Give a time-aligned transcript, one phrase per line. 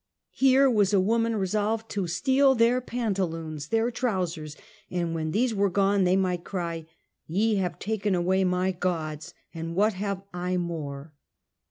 [0.31, 4.55] "Here was a woman resolved to steal their pantaloons, their trousers,
[4.89, 6.87] and when these were gone they might cry"
[7.27, 11.13] Te have taken away my gods, and what have I more